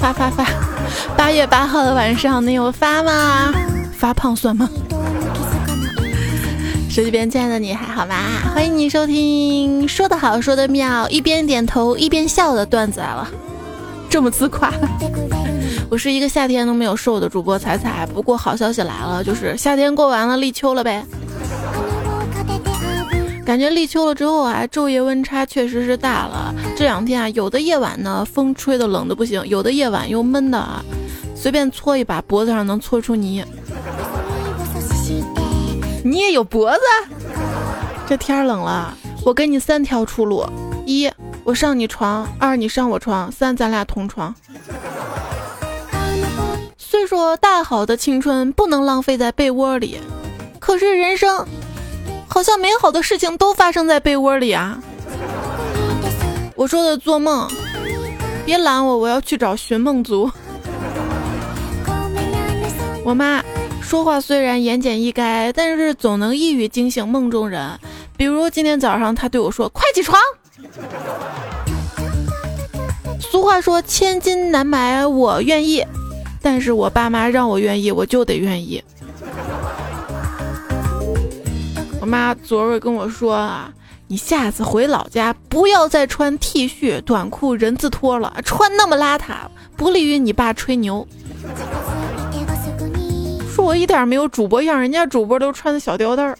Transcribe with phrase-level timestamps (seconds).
[0.00, 0.46] 发发发！
[1.14, 3.52] 八月八号的晚上，你有发吗？
[3.92, 4.68] 发胖算吗？
[6.88, 8.14] 手机边亲爱的你还好吗？
[8.54, 13.28] 欢迎你收听说的好说的妙，一边点头一边笑的段子来了，
[14.08, 14.72] 这么自夸。
[15.90, 21.04] 我是一个夏天都没有瘦的主播彩彩，不过好消息来了，就是夏天过完了，立秋了呗。
[23.50, 26.54] 感觉立秋了之后啊，昼夜温差确实是大了。
[26.76, 30.80] 这两天啊，有的夜晚呢风吹的冷的不行，有的夜晚又闷的啊，
[31.34, 33.44] 随便搓一把脖子上能搓出泥。
[36.04, 36.78] 你也有脖子？
[38.06, 40.46] 这天冷了，我给你三条出路：
[40.86, 41.10] 一，
[41.42, 44.32] 我上你床；二，你上我床；三，咱俩同床。
[46.78, 49.98] 虽说大好的青春不能浪费在被窝里，
[50.60, 51.44] 可是人生
[52.30, 54.80] 好像美好的事情都发生在被窝里啊！
[56.54, 57.50] 我说的做梦，
[58.46, 60.30] 别拦我，我要去找寻梦族。
[63.04, 63.42] 我妈。
[63.82, 67.76] 说话虽然言简意赅，但是总能一语惊醒梦中人。
[68.16, 70.16] 比如今天早上，她对我说：“快起床。”
[73.18, 75.84] 俗话说：“千金难买我愿意。”
[76.40, 78.80] 但是我爸妈让我愿意，我就得愿意。
[82.00, 83.70] 我妈昨儿跟我说啊
[84.08, 89.34] ：“你下次回老家不要再穿 T 恤、短裤、人字拖了，穿那么邋遢，
[89.76, 91.06] 不利于你爸吹牛。”
[93.54, 96.38] 说我一点没有主播样，人家主播都穿的小吊带儿。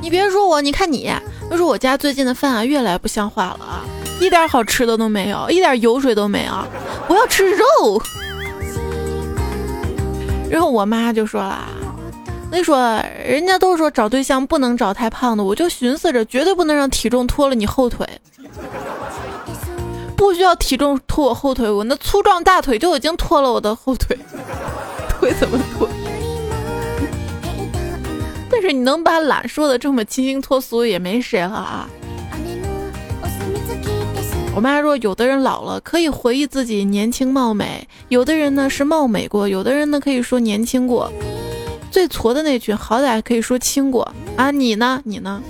[0.00, 1.12] 你别说我，你看你，
[1.50, 3.84] 就说我家最近的饭啊，越来越不像话了啊，
[4.18, 6.52] 一点好吃的都没有，一点油水都没有。
[7.08, 8.00] 我要吃肉。
[10.48, 11.68] 然后我妈就说了，
[12.50, 12.78] 那说
[13.26, 18.06] 人家都说找对象不能找太胖的，我就寻思着绝对不能让体重拖了你后腿。
[20.16, 24.16] 不需要体重拖我后腿，我那粗壮大腿就已经拖了我的后腿，
[25.20, 25.88] 腿怎么拖？
[28.50, 31.88] 但是你能把懒说的这么清新脱俗，也没谁了啊。
[34.54, 41.12] 我妈说，有的人老了可以回忆自己年轻貌美，有的人呢是貌美过，有的人呢可以说年轻过。
[41.96, 44.50] 最矬的那群，好歹可以说轻过啊。
[44.50, 45.00] 你呢？
[45.02, 45.40] 你呢？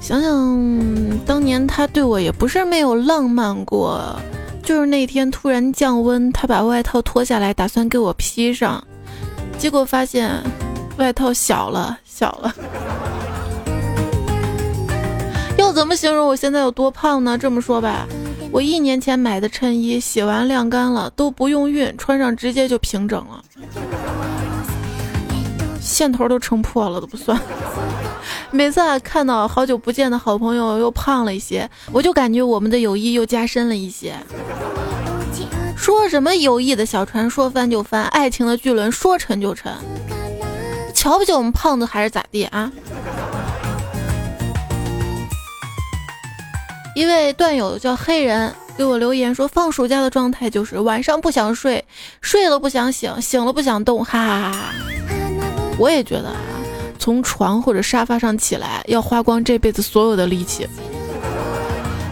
[0.00, 4.18] 想想当年他对我也不是没有浪漫过，
[4.62, 8.82] 就是那天突然降温，他把外套脱下来打算给我披上，
[9.58, 10.42] 结果发现
[10.96, 12.54] 外套小了小了。
[15.58, 17.36] 要怎么形容我现在有多胖呢？
[17.36, 18.08] 这么说吧，
[18.52, 23.42] 我一年前买的衬衣洗完晾干了都不用熨，穿上直接就平整了，
[25.80, 27.40] 线头都撑破了都不算。
[28.50, 34.14] 每次看到好久不见的好朋友又胖了一些，我就感觉我们的友谊又加深了一些。
[35.76, 39.72] 说什么友谊的小船说翻就翻，爱情的巨轮说沉就沉，
[40.92, 42.70] 瞧不起我们胖子还是咋地啊？
[46.94, 51.84] 一位段友叫黑人给我留言说，放暑假的状态就是晚上不想睡，
[52.20, 54.74] 睡了不想醒，醒了不想动，哈哈哈哈。
[55.78, 56.36] 我也觉得啊。
[56.98, 60.68] 从床或者沙发上起来，要花光这辈子所有的力气。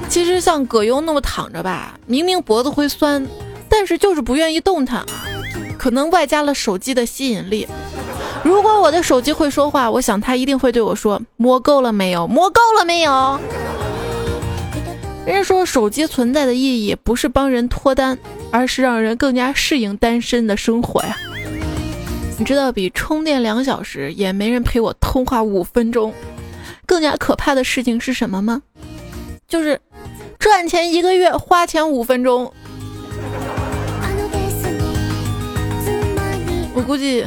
[0.09, 3.27] 其实像葛优那么躺着吧，明明脖子会酸，
[3.69, 5.06] 但是就是不愿意动弹啊。
[5.77, 7.69] 可能外加了手机的吸引力。
[8.43, 12.27] 如果我的手机会说话，我想他一定会对我说：“摸够了没有？
[12.27, 13.39] 摸够了没有？”
[15.26, 18.18] 人家说手机存在的意义不是帮人脱单，
[18.50, 21.16] 而是让人更加适应单身的生活呀。
[22.38, 26.14] 你知道比充电两小时也没人陪我通话五分钟，
[26.86, 28.62] 更加可怕的事情是什么吗？
[29.46, 29.80] 就是
[30.38, 32.52] 赚钱一个月，花钱五分钟。
[36.74, 37.24] 我估计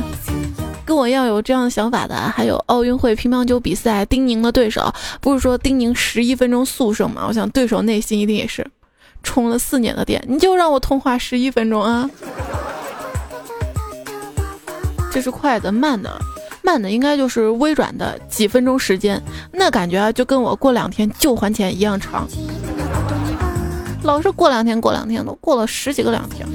[0.92, 7.24] 跟我一样有这样的想法的，还有奥运会乒乓球比赛，丁宁的对手不是说丁宁十一分钟速胜吗？
[7.30, 8.70] 我想对手内心一定也是
[9.24, 12.10] 充了四年的电，你就让我通话十一分钟啊！
[15.10, 16.14] 这是快的，慢的，
[16.62, 19.24] 慢的应该就是微软的几分钟时间，
[19.54, 22.28] 那感觉就跟我过两天就还钱一样长，
[24.04, 26.46] 老是过两天过两天都过了十几个两天。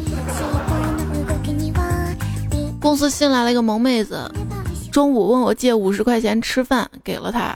[2.86, 4.30] 公司新来了一个萌妹子，
[4.92, 7.52] 中午问我借五十块钱吃饭，给了她，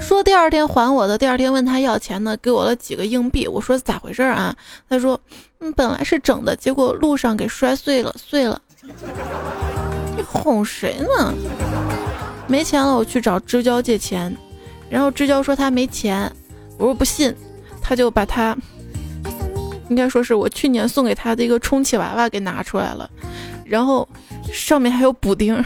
[0.00, 4.56] 说第二天还我的，第二天问他要钱呢，给我了几个硬币，我说咋回事啊？
[4.88, 5.20] 他说，
[5.58, 8.58] 嗯，本来是整的，结果路上给摔碎了，碎了。
[10.16, 11.34] 你哄谁呢？
[12.46, 14.34] 没钱了，我去找支交借钱，
[14.88, 16.32] 然后支交说他没钱，
[16.78, 17.36] 我说不信，
[17.82, 18.56] 他就把他，
[19.90, 23.10] 应该说是我去年送给他的一个充气娃娃给拿出来了，
[23.70, 24.06] 然后
[24.52, 25.64] 上面还有补丁。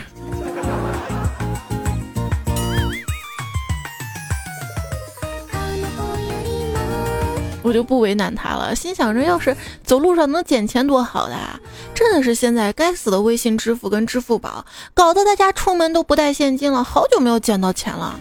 [7.62, 11.58] 我就不为难他了，心想着要是走路上能捡钱多好的啊！
[11.94, 18.20] 真的是现在该死的微信支付跟支付宝，搞得大家出门都不带现金了，好久没有捡到钱了。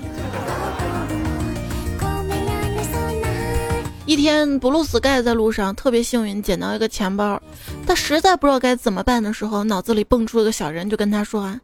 [4.06, 7.42] 一天，布鲁斯盖在路上特别幸运捡到一个钱包，
[7.88, 11.58] 他实在不知道该怎么办的时候，脑子里蹦出了个小人，就跟他说：“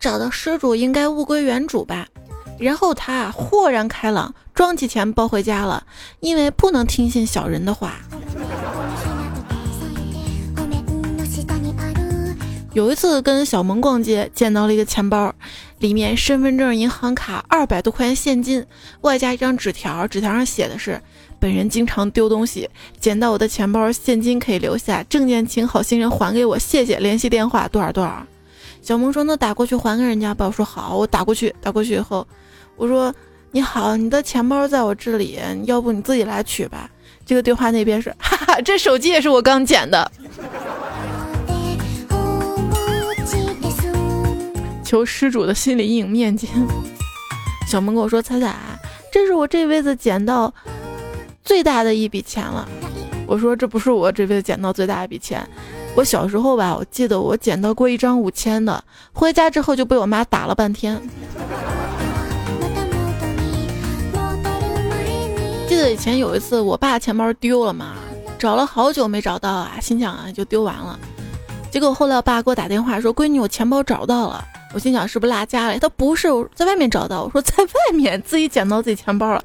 [0.00, 2.08] 找到失主应该物归原主吧。”
[2.58, 5.84] 然后他豁然开朗，装起钱包回家了，
[6.20, 7.96] 因为不能听信小人的话。
[12.72, 15.34] 有一次跟小萌逛街，捡到了一个钱包，
[15.78, 18.64] 里面身份证、银行卡、二百多块钱现金，
[19.02, 20.98] 外加一张纸条，纸条上写的是
[21.42, 27.00] ：“本人经常丢东西，捡到我的钱包，现金可以留下，证件请好心人还给我，谢谢。
[27.00, 28.24] 联系电话多少多少。”
[28.80, 32.24] 小萌说：“那打过去还给人家吧。”我说：“好，我打过去。”打过去以后。
[32.76, 33.12] 我说
[33.50, 36.88] 你好，你的钱包在我这里，要不你自己来取吧。
[37.26, 40.12] 这个对话那边是，哈哈，这手机也是我刚捡的。
[44.84, 46.48] 求失主的心理阴影面积。
[47.66, 48.54] 小萌跟我说：“彩彩，
[49.12, 50.54] 这是我这辈子捡到
[51.44, 52.68] 最大的一笔钱了。”
[53.26, 55.48] 我说：“这不是我这辈子捡到最大一笔钱，
[55.94, 61.00] 我小时候吧，我记得我捡到过一张五千的，回家之后就被我妈打了半天。”
[65.68, 67.94] 记得以前有一次，我爸钱包丢了嘛，
[68.38, 70.98] 找了好久没找到啊，心想啊就丢完了。
[71.70, 75.78] 结果后来我爸给我打电话说：“闺女，我钱包找到了。”我心想是不是落家了？
[75.78, 77.22] 他不是，在外面找到。
[77.22, 79.42] 我说在外面自己捡到自己钱包了。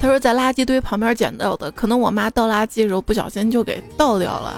[0.00, 4.54] 他说在垃圾堆旁边捡到的，可能我妈倒垃圾的时候不小心就给倒掉了。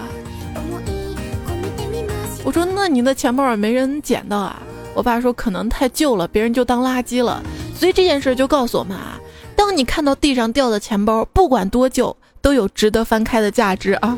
[2.43, 4.61] 我说那你的钱包也没人捡到啊？
[4.95, 7.43] 我爸说可能太旧了，别人就当垃圾了。
[7.75, 9.19] 所以这件事就告诉我们啊。
[9.55, 14.17] 当你看到地上掉的钱包，不管多久，都有值得翻开的价值啊！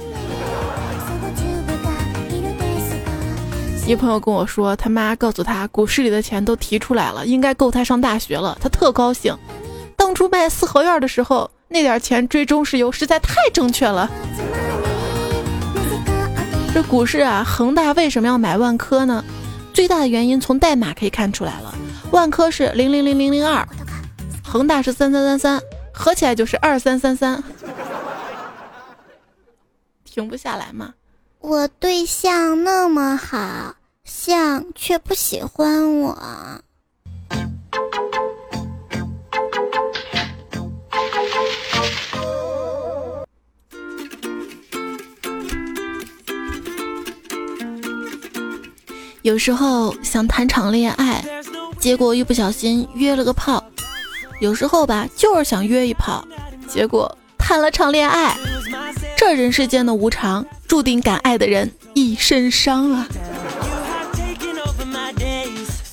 [3.89, 9.36] 一朋友跟我说，他妈告诉他，股市里的钱都提出来了，应该够他上大学了，他特高兴。
[9.95, 14.07] 当初卖四合院的时候，那点钱追中石油实在太正确了。
[16.71, 19.25] 这股市啊，恒大为什么要买万科呢？
[19.74, 21.74] 最大的原因从代码可以看出来了，
[22.12, 23.68] 万科是零零零零零二。
[24.44, 25.59] 恒大是三三三三，
[25.91, 27.44] 合起来就是二三三三，
[30.06, 30.94] 停不下来嘛。
[31.39, 33.74] 我对象那么好，
[34.09, 36.17] 像却不喜欢我。
[49.21, 51.23] 有时候想谈场恋爱，
[51.77, 53.63] 结果一不小心约了个炮。
[54.41, 56.27] 有时候吧，就是想约一炮，
[56.67, 58.35] 结果谈了场恋爱。
[59.15, 63.07] 这人世间的无常，注定敢爱的人一身伤啊。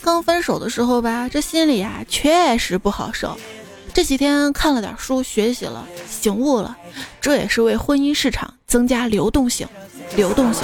[0.06, 3.36] 刚分手的时候吧，这心里啊确实不好受。
[3.92, 6.76] 这几天看了点书，学习了，醒悟了，
[7.20, 9.66] 这也是为婚姻市场增加流动性。
[10.14, 10.62] 流动性，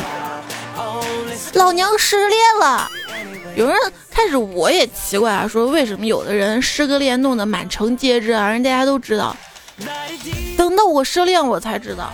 [1.55, 2.89] 老娘失恋了。
[3.57, 3.77] 有人
[4.13, 9.37] 开始我也奇怪啊，说为什么有的人失个恋弄得满城皆知啊，人大家都知道。
[10.57, 12.13] 等到我失恋我才知道，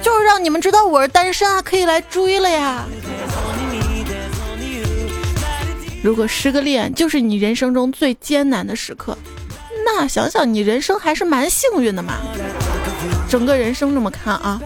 [0.00, 2.84] 就是让你们知道我是单身啊，可以来追了呀。
[6.02, 9.16] 如果失个恋就是你人生中最艰难的时刻，
[9.84, 12.14] 那想想你人生还是蛮幸运的嘛。
[13.28, 14.60] 整个人生这么看啊，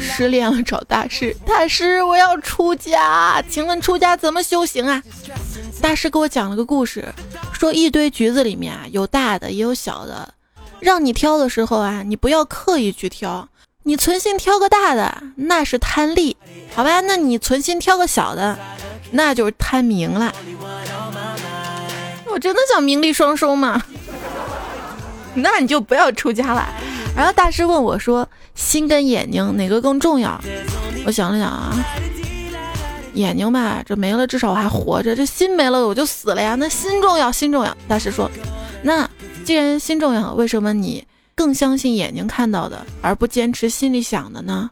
[0.00, 5.02] 失恋了找大师，大师我要出家，请问出家怎么修行啊？
[5.82, 7.12] 大师给我讲了个故事，
[7.52, 10.32] 说一堆橘子里面有大的也有小的，
[10.80, 13.48] 让你挑的时候啊，你不要刻意去挑，
[13.88, 16.36] 你存心挑个大的那是贪利，
[16.74, 17.00] 好吧？
[17.02, 18.58] 那你存心挑个小的，
[19.12, 20.34] 那就是贪名了。
[22.28, 23.80] 我真的想名利双收吗？
[25.34, 26.68] 那你就不要出家了。
[27.16, 30.36] 然后大师问我说：“心跟眼睛哪个更重要？”
[31.06, 31.72] 我想了想啊，
[33.14, 36.56] 眼睛吧，这没了至少我还活着；这心没了我就死了呀。
[36.56, 37.76] 那心重要，心重要。
[37.86, 38.28] 大师说
[38.82, 39.08] ：“那
[39.44, 44.70] 既然心重要，为什么你更相信眼睛看到的，而不坚持心里想的呢？”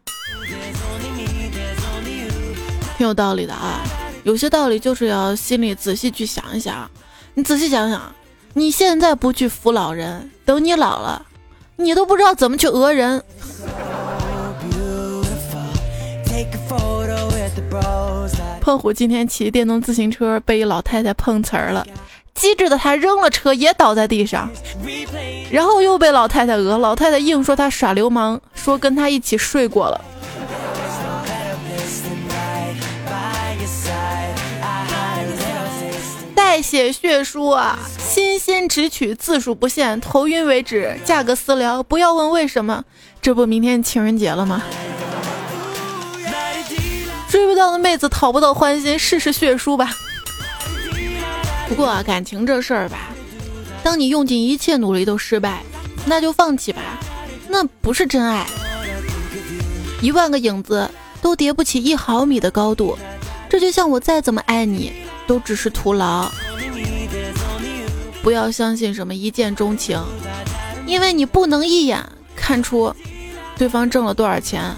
[2.96, 3.84] 挺有道理的啊，
[4.22, 6.90] 有些道理就是要心里仔细去想一想。
[7.34, 8.00] 你仔细想想。
[8.56, 11.26] 你现在不去扶老人，等你老了，
[11.74, 13.20] 你都不知道怎么去讹人。
[18.60, 21.84] 胖虎今天骑电动自行车被一老太太碰瓷儿了，
[22.34, 24.50] 机智的他扔了车也倒在地上，
[25.50, 30.00] 然后又被老太太讹，老太太硬说他耍流氓，说跟他一起睡过了。
[36.34, 42.84] 代写血书啊，新鲜直取，字数不限，头晕为止，价格私聊，不要问为什么，
[43.22, 44.62] 这不明天情人节了吗？
[47.28, 49.90] 追不到的妹子讨不到欢心，试试血书吧。
[51.68, 53.08] 不过啊，感情这事儿吧，
[53.82, 55.62] 当你用尽一切努力都失败，
[56.06, 56.80] 那就放弃吧，
[57.48, 58.46] 那不是真爱。
[60.00, 60.90] 一万个影子
[61.22, 62.96] 都叠不起一毫米的高度，
[63.48, 64.92] 这就像我再怎么爱你，
[65.26, 66.30] 都只是徒劳。
[68.22, 70.00] 不要相信什么一见钟情，
[70.86, 72.02] 因为你不能一眼
[72.36, 72.94] 看出
[73.56, 74.74] 对方挣了多少钱。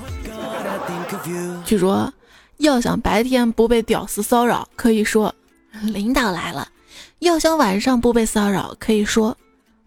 [1.64, 2.12] 据说。
[2.59, 5.35] 要想白天不被屌丝骚扰，可以说
[5.83, 6.66] 领导来了；
[7.21, 9.37] 要想晚上不被骚扰，可以说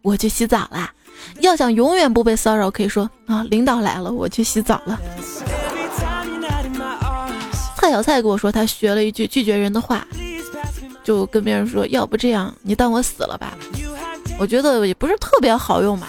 [0.02, 0.90] 我去洗澡啦；
[1.42, 5.00] 要想永远不被骚扰，可以说啊，领导来了，我去洗澡了。
[7.78, 10.06] 蔡小蔡跟我说，他学了一句拒绝人的话，
[11.04, 13.58] 就跟别人说：“要不这样，你当我死了吧？”
[14.40, 16.08] 我觉得也不是特别好用嘛。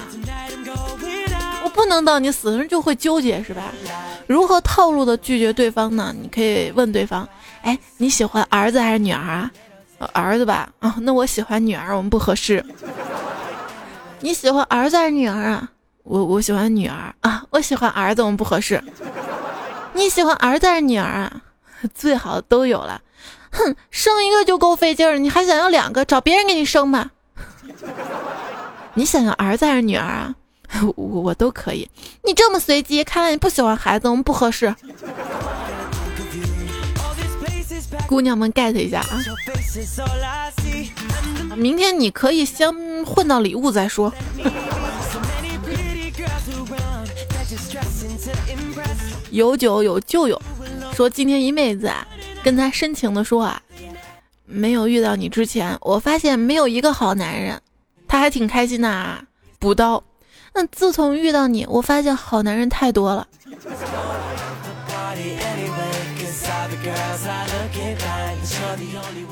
[1.63, 3.73] 我不能当你死，人就会纠结，是吧？
[4.27, 6.15] 如何套路的拒绝对方呢？
[6.21, 7.29] 你可以问对方
[7.63, 9.51] ：“哎，你喜欢儿子还是女儿啊？
[10.13, 10.69] 儿子吧。
[10.81, 12.65] 啊，那我喜欢女儿，我们不合适。
[14.21, 15.69] 你喜欢儿子还是女儿啊？
[16.03, 18.83] 我我喜欢女儿啊，我喜欢儿子，我们不合适。
[19.93, 21.43] 你喜欢儿子还是女儿啊？
[21.95, 23.01] 最好都有了。
[23.53, 26.05] 哼，生一个就够费劲儿，你还想要两个？
[26.05, 27.11] 找别人给你生吧。
[28.95, 30.35] 你想要儿子还是女儿啊？”
[30.95, 31.91] 我我都可以，
[32.23, 34.73] 你这么随机，看来你不喜欢孩子，我们不合适。
[38.11, 39.23] 姑娘们 get 一下啊！
[41.55, 42.69] 明天你可以先
[43.05, 44.13] 混到礼物再说。
[49.31, 50.43] 有酒有旧友
[50.93, 52.05] 说，今天一妹子啊，
[52.43, 53.63] 跟他深情的说啊，
[54.45, 57.61] 没有遇到你之前，我发现没有一个好男人，
[58.09, 59.23] 他还挺开心的啊，
[59.61, 60.03] 补刀。
[60.53, 63.29] 那自从遇到你，我发现好男人太多了。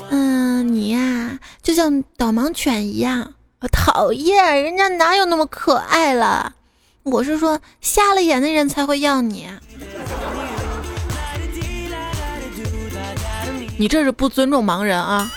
[0.09, 3.33] 嗯，你呀，就像导盲犬一样，
[3.71, 6.55] 讨厌，人家哪有那么可爱了？
[7.03, 9.47] 我是说，瞎了眼的人才会要你。
[13.77, 15.31] 你这是不尊重盲人啊！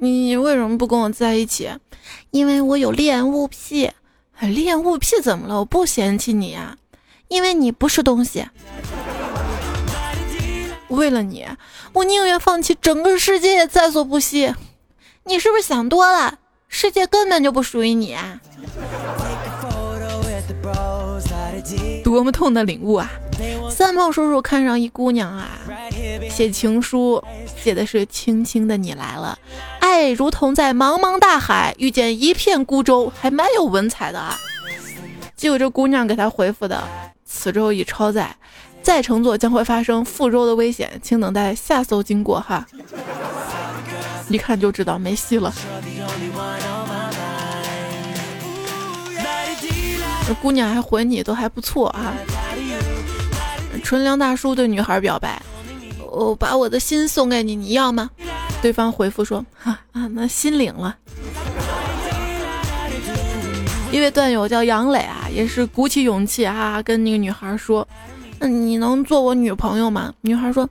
[0.00, 1.70] 你为什么不跟我在一起？
[2.30, 3.90] 因为我有恋物癖。
[4.40, 5.58] 恋物癖怎么了？
[5.58, 6.76] 我不嫌弃你呀，
[7.28, 8.46] 因为你不是东西。
[10.88, 11.46] 为了你，
[11.92, 14.54] 我宁愿放弃整个世界也在所不惜。
[15.24, 16.38] 你是不是想多了？
[16.68, 18.40] 世界根本就不属于你啊。
[22.02, 23.10] 多么痛的领悟啊！
[23.70, 25.50] 三胖叔叔看上一姑娘啊，
[26.30, 27.22] 写情书，
[27.56, 29.38] 写的是轻轻的你来了，
[29.80, 34.38] 爱如同在茫茫大海遇见一片孤舟，还蛮有文采的啊。
[35.36, 36.82] 结果这姑娘给他回复的，
[37.30, 38.34] 此舟已超载，
[38.82, 42.66] 再乘坐将会发生覆舟的危险，请等待下艘经过哈。
[44.30, 45.52] 一看就知道没戏了。
[50.40, 52.12] 姑娘还回你都还不错啊。
[53.82, 55.40] 纯良大叔对女孩表白
[56.10, 58.10] ：“我把我的心送给你，你要吗？”
[58.60, 60.96] 对方回复说：“哈啊，那心领了。”
[63.90, 67.86] 一位段友叫杨磊啊，也是鼓起勇气啊，跟那个女孩说
[68.38, 70.68] ：“那你能做我女朋友吗？”女孩说：“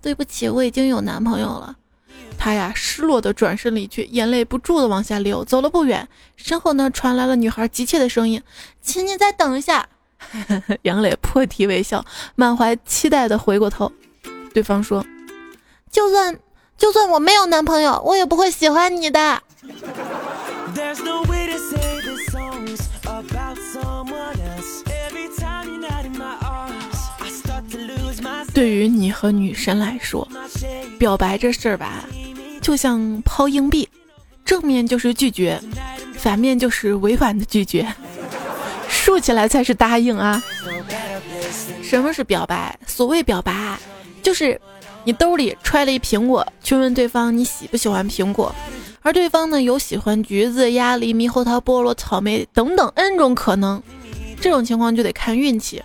[0.00, 1.76] 对不起，我已经有男朋友了。”
[2.38, 5.44] 他呀，失落的转身离去，眼泪不住的往下流。
[5.44, 8.40] 走了不远，身后呢传来了女孩急切的声音
[8.80, 9.88] ：“请你再等一下。
[10.82, 12.04] ”杨磊破涕为笑，
[12.36, 13.90] 满怀期待的回过头。
[14.54, 15.04] 对方说
[15.90, 16.38] ：“就算
[16.78, 19.42] 就算我没有男朋友，我也不会喜欢你的。”
[28.60, 30.28] 对于你和女神来说，
[30.98, 32.04] 表白这事儿吧，
[32.60, 33.88] 就像抛硬币，
[34.44, 35.58] 正面就是拒绝，
[36.18, 37.90] 反面就是委婉的拒绝。
[38.86, 40.44] 竖起来才是答应啊！
[41.82, 42.78] 什么是表白？
[42.86, 43.78] 所谓表白，
[44.22, 44.60] 就是
[45.04, 48.54] 你兜里揣了一苹果，去问对方你喜不喜欢苹果，
[49.00, 53.82] 而对方呢有喜欢橘子、鸭梨、猕猴桃、菠萝、草莓等等 N 种可能，
[54.38, 55.82] 这种情况就得看运气。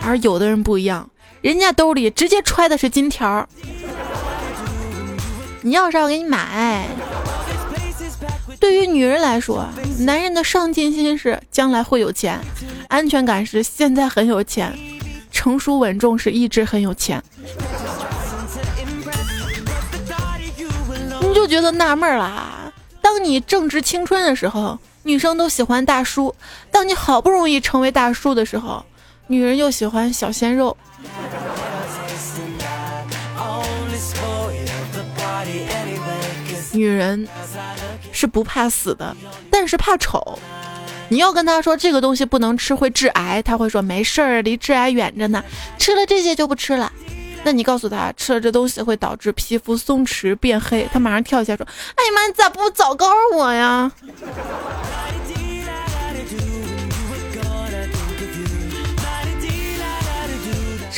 [0.00, 1.10] 而有的人不一样，
[1.42, 3.48] 人家兜里直接揣的是金条，
[5.62, 6.86] 你要啥我给你买。
[8.58, 9.66] 对于女人来说，
[10.00, 12.38] 男人的上进心是将来会有钱，
[12.88, 14.78] 安全感是现在很有钱，
[15.32, 17.22] 成熟稳重是一直很有钱。
[21.22, 22.70] 你就觉得纳闷了，
[23.00, 26.34] 当你正值青春的时候，女生都喜欢大叔；
[26.70, 28.84] 当你好不容易成为大叔的时候，
[29.28, 30.76] 女人又喜欢小鲜肉。
[36.72, 37.28] 女人
[38.12, 39.16] 是不怕死的，
[39.50, 40.38] 但是怕丑。
[41.08, 45.42] 你要跟她说这个东西不能吃，会致癌，她会说没事儿，离致癌远着呢，
[45.78, 46.90] 吃了这些就不吃了。
[47.42, 51.66] 那你告诉她吃了这东西会导致皮肤松弛变黑，她马上跳起来说
[51.96, 53.90] ：“哎呀妈，你咋不早告诉我呀？”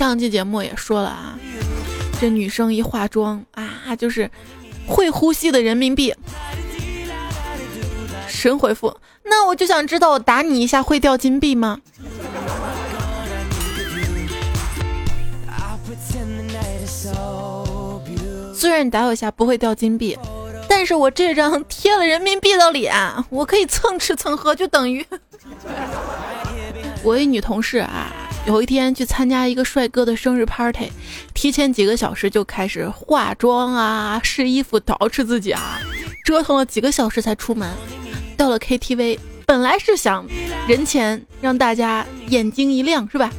[0.02, 1.38] 上期节目也说了啊，
[2.20, 4.28] 这女生一化妆啊，就是。
[4.84, 6.12] 会呼吸的人民币，
[8.26, 8.96] 神回复。
[9.22, 11.78] 那我就想知道，我打你一下会掉金币吗？
[18.52, 20.18] 虽然你打我一下不会掉金币，
[20.68, 22.92] 但是我这张贴了人民币的脸，
[23.30, 25.06] 我可以蹭吃蹭喝，就等于
[27.04, 28.12] 我一女同事啊。
[28.44, 30.90] 有一天去参加一个帅哥的生日 party，
[31.32, 35.80] 提前几个小时就开始化妆啊、试衣服、捯饬自己啊，
[36.24, 37.70] 折腾了几个小时才出门。
[38.36, 40.26] 到了 KTV，本来是想
[40.66, 43.30] 人前让大家眼睛一亮，是吧？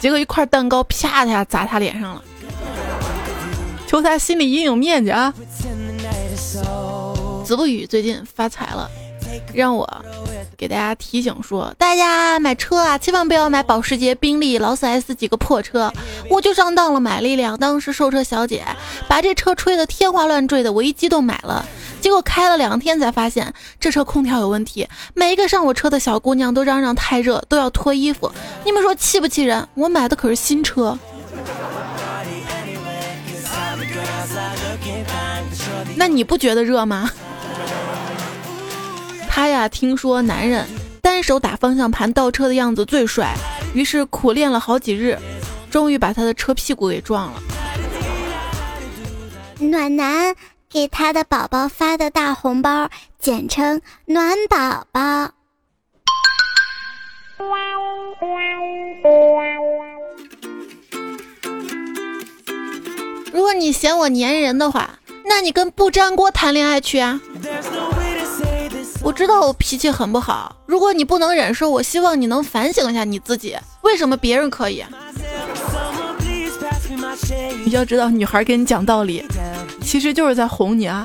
[0.00, 2.24] 结果一块蛋糕啪一下砸他脸上了，
[3.86, 5.32] 求他心里阴影面积啊！
[7.44, 8.90] 子不语最近发财了，
[9.52, 10.04] 让我。
[10.56, 15.90] 给大家提醒说，大家买车啊，千万不要买保时捷、宾利、劳斯莱斯几个破车。
[16.28, 17.58] 我就上当了，买了一辆。
[17.58, 18.62] 当时售车小姐
[19.08, 21.66] 把这车吹得天花乱坠的，我一激动买了。
[22.00, 24.86] 结果开了两天才发现这车空调有问题。
[25.14, 28.30] 每一个上我车的小姑娘都嚷嚷太热，都要脱衣服。
[28.64, 29.66] 你们说气不气人？
[29.74, 30.98] 我买的可是新车。
[35.96, 37.10] 那你不觉得热吗？
[39.32, 40.66] 他呀，听说男人
[41.00, 43.32] 单手打方向盘倒车的样子最帅，
[43.72, 45.16] 于是苦练了好几日，
[45.70, 47.40] 终于把他的车屁股给撞了。
[49.60, 50.34] 暖男
[50.68, 52.90] 给他的宝宝发的大红包，
[53.20, 55.30] 简称暖宝宝。
[63.32, 67.20] 如果你嫌我粘人的话，那你跟不粘锅谈恋爱去啊。
[69.02, 74.84] 我知道我脾气很不好，如果你不能忍受，我希望你能反省一下你自己，为什么别人可以？
[77.64, 79.24] 你要知道，女孩跟你讲道理，
[79.82, 81.04] 其实就是在哄你啊。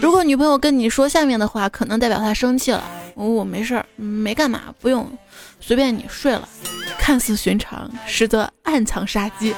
[0.00, 2.82] 如果女朋友跟你说下面的话，可能代表她生气了。
[3.14, 5.10] 我没事儿，没干嘛，不用，
[5.58, 6.48] 随便你睡了。
[6.98, 9.54] 看似寻常，实则暗藏杀机。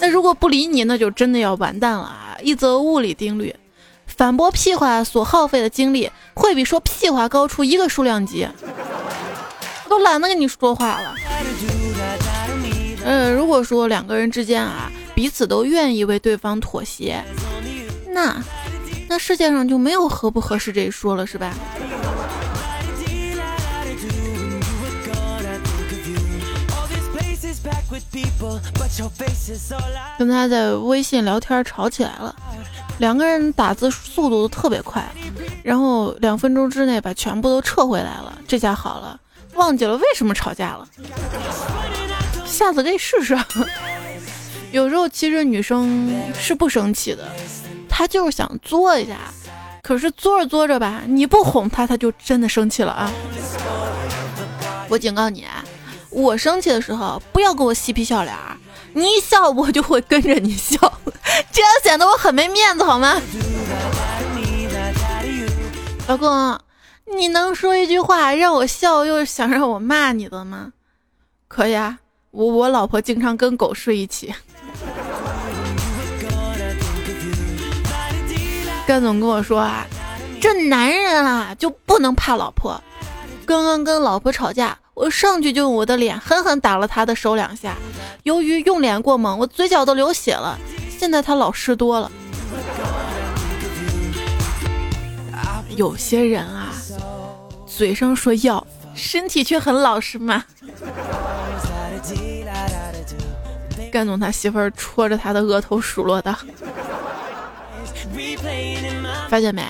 [0.00, 2.36] 那如果不理你，那就真的要完蛋了啊！
[2.42, 3.54] 一则物理定律。
[4.16, 8.48] 反驳屁话所耗费的精力，会比说屁话高出一个数量级。
[9.84, 11.14] 我都懒得跟你说话了。
[13.04, 17.22] 嗯，如果说两个人之间啊，彼此都愿意为对方妥协，
[18.08, 18.42] 那
[19.08, 21.52] 那世界上就没有合不合适这一说了，是吧？
[30.18, 32.34] 跟他在微信聊天吵起来了。
[32.98, 35.04] 两个人打字速度都特别快，
[35.62, 38.38] 然后两分钟之内把全部都撤回来了。
[38.48, 39.20] 这下好了，
[39.54, 40.88] 忘记了为什么吵架了。
[42.46, 43.38] 下次可以试试。
[44.72, 47.28] 有时候其实女生是不生气的，
[47.88, 49.18] 她就是想作一下，
[49.82, 53.12] 可是作着作着吧，你不哄她，她就真的生气了啊！
[54.88, 55.44] 我警告你，
[56.16, 58.34] 我生气的时候不要给我嬉皮笑脸。
[58.94, 60.78] 你一笑，我就会跟着你笑，
[61.52, 63.20] 这样显得我很没面子，好吗？
[66.08, 66.58] 老公，
[67.14, 70.72] 你能说一句话让我笑，又想让我骂你的吗？
[71.48, 71.98] 可以啊，
[72.30, 74.34] 我我老婆经常跟狗睡一起。
[78.86, 79.86] 干总跟我说啊，
[80.40, 82.82] 这男人啊就不能怕老婆。
[83.44, 84.78] 刚刚跟老婆吵架。
[84.96, 87.76] 我上去就用我的脸狠狠打了他的手两下，
[88.22, 90.58] 由于用脸过猛，我嘴角都流血了。
[90.98, 92.10] 现在他老实多了。
[95.76, 96.72] 有些人啊，
[97.66, 100.42] 嘴上说要，身体却很老实嘛。
[103.92, 106.34] 干总他媳妇儿戳着他的额头数落道
[109.28, 109.62] ：“发现没？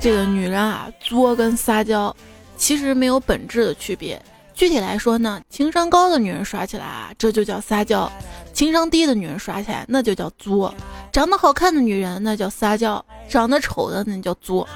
[0.00, 2.16] 这个女人啊，作跟撒娇
[2.56, 4.18] 其实没有本质的区别。
[4.54, 8.08] 具体来说呢，情商高的女人耍起来啊，这就叫撒娇；
[8.52, 10.72] 情商低的女人耍起来，那就叫作。
[11.12, 14.66] 长得好看的女人那叫撒娇，长得丑的那叫作。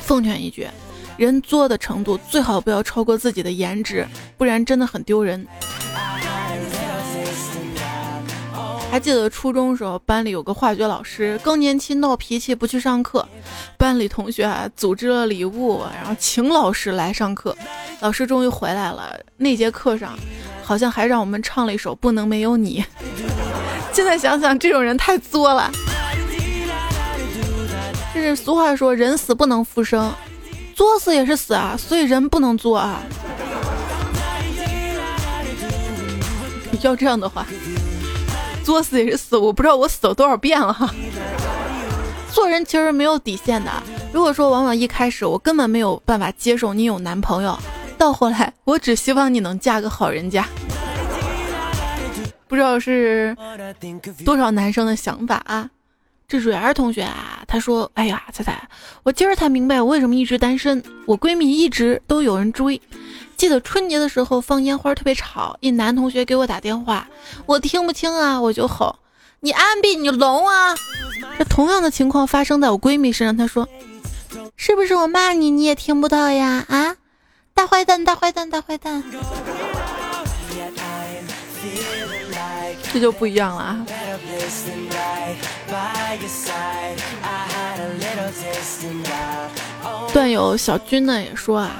[0.00, 0.66] 奉劝一句，
[1.18, 4.06] 人作的程度最好不要超过自己的颜值，
[4.38, 5.46] 不然真的很丢人。
[8.94, 13.28] 还记得初中时候，班里有个化学老师更年期闹脾气不去上课，
[13.76, 17.56] 班里同学啊组织了礼物，然后请老师来上课。
[17.98, 20.16] 老师终于回来了，那节课上
[20.62, 22.84] 好像还让我们唱了一首《不能没有你》。
[23.92, 25.68] 现在想想，这种人太作了。
[28.14, 30.14] 这是俗话说，人死不能复生，
[30.72, 33.02] 作死也是死啊，所以人不能作啊。
[36.80, 37.44] 要这样的话。
[38.64, 40.92] 作死也是死，我不知道我死了多少遍了。
[42.32, 43.70] 做人其实没有底线的。
[44.12, 47.56] 如果说往往一开始我根本没有办法接受你有男朋友，
[47.96, 50.48] 到后来我只希望你能嫁个好人家。
[52.48, 53.36] 不知道是
[54.24, 55.68] 多少男生的想法啊？
[56.26, 58.66] 这蕊儿同学啊，他说：“哎呀，彩彩，
[59.02, 60.82] 我今儿才明白我为什么一直单身。
[61.06, 62.80] 我闺蜜一直都有人追。”
[63.36, 67.06] 记得春节的时候放烟花特别吵，一男同学给我打电话，
[67.46, 68.96] 我听不清啊，我就吼
[69.40, 70.74] ：“你安闭你聋啊！”
[71.38, 73.68] 这同样的情况发生在我闺蜜身上，她说
[74.56, 76.64] ：“是不是我骂你你也听不到呀？
[76.68, 76.96] 啊，
[77.52, 79.02] 大坏蛋，大坏蛋，大坏蛋！”
[82.92, 83.84] 这就不一样了啊。
[90.12, 91.74] 段友小军呢也说啊。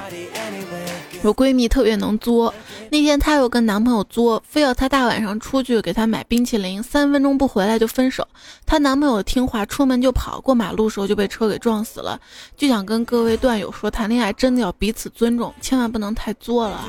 [1.25, 2.53] 我闺蜜特别能作，
[2.91, 8.29] 那天她又跟男朋友作，非要她大晚上出去给她买冰淇淋，三分钟不回来就分手。
[8.67, 12.21] 她男朋友听话，出门就跑，过马路时候就被车给撞死了。
[12.59, 16.85] 就想跟各位段友说，谈恋爱真的要彼此尊重，千万不能太作了。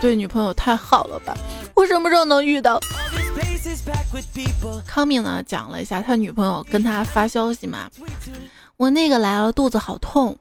[0.00, 1.34] 对女朋友太好了吧？
[1.74, 2.78] 我什么时候能遇到？
[4.86, 7.88] 康敏呢讲了一下他女朋友跟他发消息嘛。
[8.82, 10.36] 我那个来了，肚子好痛，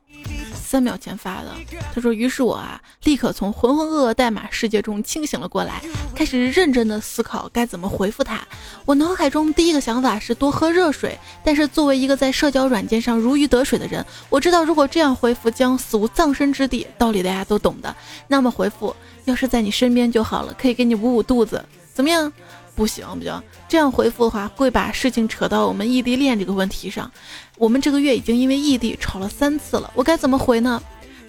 [0.55, 1.51] 三秒前发的。
[1.93, 5.79] 他说，于是我啊，立刻从浑浑噩噩代码世界中清醒了过来，
[6.15, 8.41] 开始认真的思考该怎么回复他。
[8.83, 17.95] 我脑海中第一个想法是多喝热水，但是作为一个在社交软件上如鱼得水的人，我知道如果这样回复将死无葬身之地，道理大家都懂的。
[18.27, 22.33] 那么回复，要是在你身边就好了，可以给你捂捂肚子，怎么样？
[22.81, 23.39] 不行不行，
[23.69, 27.11] 这样回复的话会把事情扯到我们异地恋这个问题上。
[27.59, 30.81] 我们这个月已经因为异地吵了三次了，我该怎么回呢？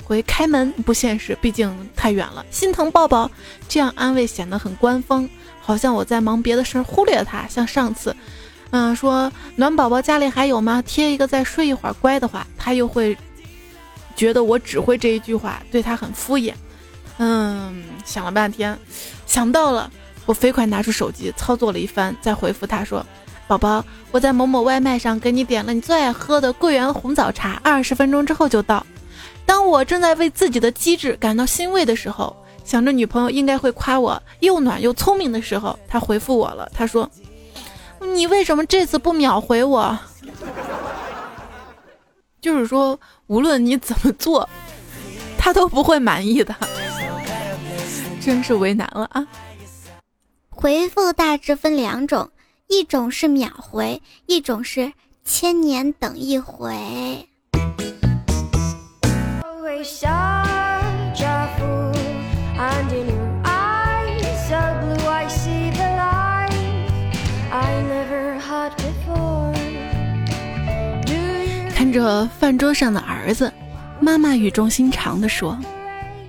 [0.03, 2.43] 回开门不现实，毕竟太远了。
[2.51, 3.31] 心疼抱抱，
[3.69, 5.29] 这样安慰显得很官方，
[5.61, 7.47] 好像我在忙别的事儿忽略了他。
[7.49, 8.17] 像上次，
[8.71, 10.81] 嗯，说暖宝宝家里还有吗？
[10.81, 13.15] 贴一个再睡一会儿乖的话，他又会
[14.17, 16.55] 觉得我只会这一句话，对他很敷衍。
[17.19, 18.79] 嗯，想了半天，
[19.27, 19.91] 想到了。
[20.27, 23.05] 我飞快拿出手机，操作了一番，再回复他说
[23.49, 28.87] ：“宝宝，我在某某外卖上给你点了你最爱喝的桂圆红枣茶，二十分钟之后就到。”
[29.45, 37.11] 当我正在为自己的机智感到欣慰的时候，想着女朋友应该会夸我又暖又聪明的时候，他回复我了，他说
[38.15, 39.99] ：“你为什么这次不秒回我？”
[42.41, 44.49] 就是说，无论你怎么做，
[45.37, 46.55] 他都不会满意的，
[48.23, 49.27] 真是为难了啊。
[50.62, 52.31] 回复大致分两种，
[52.68, 54.92] 一种是秒回，一种是
[55.25, 57.29] 千年等一回。
[71.75, 73.53] 看着饭桌上的儿子，
[73.98, 75.59] 妈妈语重心长地说：“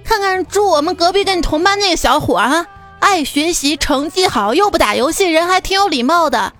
[0.03, 2.65] 看看住我们隔壁跟你同班那个小伙啊。”
[3.03, 6.53] 爱学习，成绩好，又不打游戏，人还挺有礼貌的。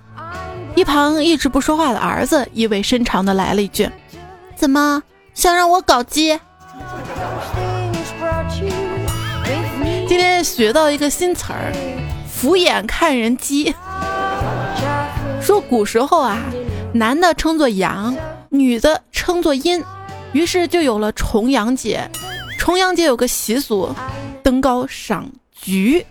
[0.74, 3.90] 一旁一直不说话的儿子意味深长的来了一句
[4.54, 5.02] ：“怎么
[5.32, 6.38] 想让我搞基？”
[10.06, 11.72] 今天学到一个新词儿
[12.30, 13.74] ，“俯眼看人机”。
[15.40, 16.38] 说古时候啊，
[16.92, 18.14] 男的称作阳，
[18.50, 19.82] 女的称作阴，
[20.32, 22.06] 于是就有了重阳节。
[22.58, 23.94] 重阳节有个习俗，
[24.42, 25.26] 登高赏。
[25.58, 26.04] 菊。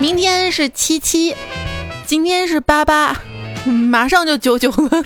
[0.00, 1.34] 明天是七七，
[2.06, 3.16] 今天是八八，
[3.64, 5.04] 马上就九九了。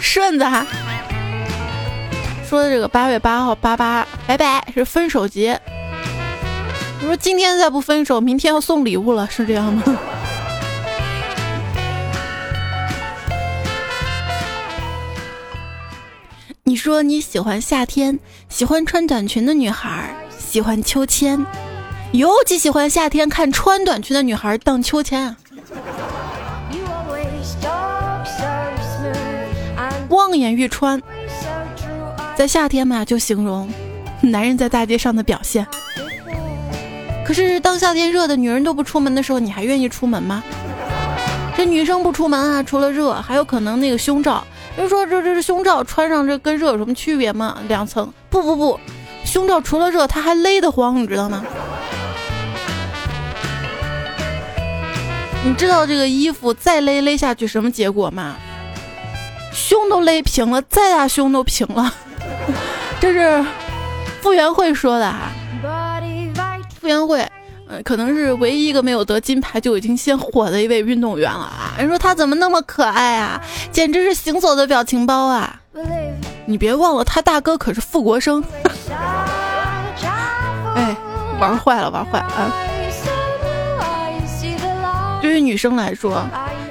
[0.00, 0.66] 顺子哈，
[2.48, 5.60] 说的这个八月八号八八，拜拜是分手节。
[6.98, 9.82] 你说今天再不分手，明天要送礼物了，是这样吗？
[16.64, 18.18] 你说你喜欢夏天，
[18.48, 21.44] 喜欢穿短裙的女孩，喜欢秋千。
[22.16, 25.36] 尤其喜欢夏天看穿短裙的女孩荡秋千！
[30.08, 31.02] 望眼欲穿，
[32.34, 33.68] 在夏天嘛，就形容
[34.22, 35.66] 男人在大街上的表现。
[37.22, 40.42] 可是当夏天热的女人都不出门的时候，你还愿意出门吗？
[41.54, 44.42] 这女生不出门啊，除了热，还有可能那个胸罩。
[44.78, 47.58] 人说这这是胸罩，穿上这跟热有什么区别吗？
[47.68, 48.10] 两层？
[48.30, 48.80] 不不不，
[49.22, 51.44] 胸罩除了热，它还勒得慌，你知道吗？
[55.46, 58.34] 你知道这个衣服再勒勒下去什么结果吗？
[59.52, 61.94] 胸都勒平了，再大胸都平了。
[63.00, 63.46] 这是
[64.20, 65.30] 傅园慧说的哈。
[66.80, 67.24] 傅园慧，
[67.68, 71.74] 嗯，可能是唯一一个没有得金牌就已经先火的一位运动员了啊。
[71.78, 75.60] 人说他怎么那么可爱啊，简直是行走的表情包啊。
[76.46, 78.42] 你别忘了，他大哥可是傅国生。
[80.74, 80.96] 哎，
[81.40, 82.52] 玩坏了，玩坏了。
[82.68, 82.75] 对
[85.36, 86.26] 于女生来说，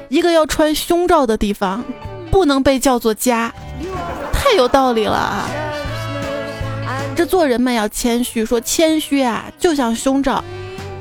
[0.09, 1.83] 一个要穿胸罩的地方，
[2.31, 3.53] 不能被叫做家，
[4.33, 5.47] 太有道理了啊！
[7.15, 10.43] 这做人嘛要谦虚，说谦虚啊，就像胸罩，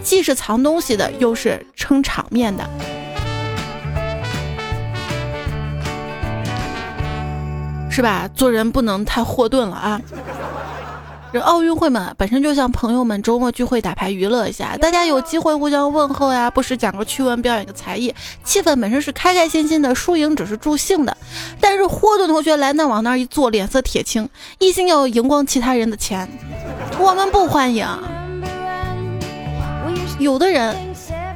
[0.02, 2.68] 既是藏东西的，又是撑场面的，
[7.90, 8.28] 是吧？
[8.34, 10.00] 做人不能太霍顿了啊！
[11.34, 21.16] 这奥运会嘛，本身就像朋友们周末聚会打牌娱乐一下，大家有机会互相问候呀，不时讲个趣闻，表演个才艺，气氛本身是开开心心的，输赢只是助兴的。
[21.58, 24.28] 但是霍顿同学来那往那一坐，脸色铁青，
[24.60, 26.28] 一心要赢光其他人的钱，
[27.00, 27.84] 我们不欢迎。
[30.20, 30.76] 有的人，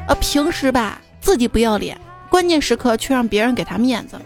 [0.07, 4.17] 呃，平时吧自己不要脸，关键时刻却让别人给他面子。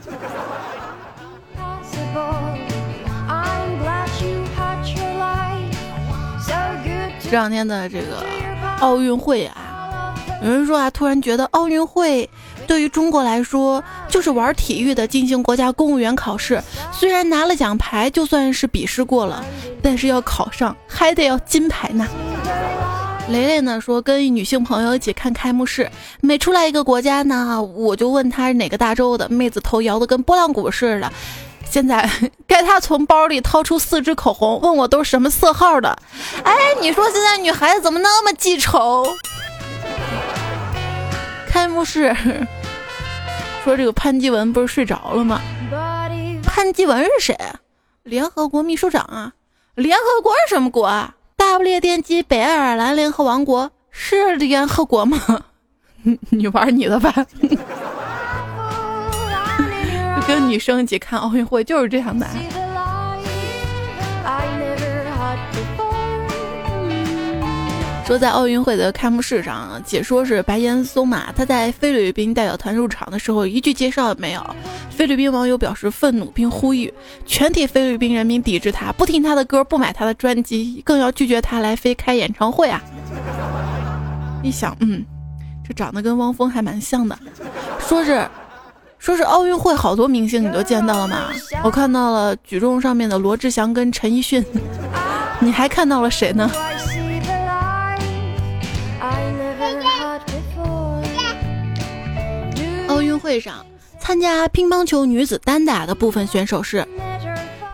[7.33, 8.23] 这两天的这个
[8.81, 12.29] 奥运会啊，有人说啊，突然觉得奥运会
[12.67, 19.43] 对于中国来说就是玩体育的，进行国家公务员考试，虽然拿了奖牌，就算是笔试过了，
[19.83, 22.07] 但是要考上还得要金牌呢。
[23.33, 25.91] 雷雷呢说，跟女性朋友一起看开幕式，
[26.21, 31.11] 每出来一个国家呢，我就问他是哪个大洲的，妹子头摇得跟拨浪鼓似的。
[31.71, 32.07] 现在
[32.47, 35.97] 该他从包里掏出四支口红，问我都是什么色号的。
[36.45, 39.07] 哎，你说现在女孩子怎么那么记仇？
[41.49, 42.15] 开幕式
[43.65, 45.41] 说这个潘基文不是睡着了吗？
[46.45, 47.39] 潘基文是谁？
[48.03, 49.33] 联合国秘书长啊？
[49.75, 51.15] 联合国是什么国啊？
[51.45, 55.19] 大不列颠及北爱尔兰联合王国是联合国吗？
[56.31, 57.13] 你玩你的吧。
[60.27, 62.25] 跟女生一起看奥运会就是这样的。
[68.13, 74.47] 说在奥运会的开幕式上，解说是白岩松嘛，他在菲律宾代表团入场的时候一句介绍也没有。
[74.91, 76.93] 菲律宾网友表示愤怒，并呼吁
[77.25, 82.83] 全体菲律宾人民抵制他，不听他的歌，不买他的专辑，更要拒绝他来飞开演唱会啊！
[84.43, 85.03] 一想，嗯，
[85.67, 87.19] 这长得跟汪峰还蛮像的，
[87.79, 88.29] 说是。
[88.99, 91.33] 说是奥运会好多明星你都见到了吗？
[91.65, 94.45] 我看到了举重上面的罗志祥跟陈奕迅，
[95.41, 96.49] 你还看到了谁呢？
[103.23, 103.65] 会上
[104.01, 106.87] 参加乒乓球女子单打的部分选手是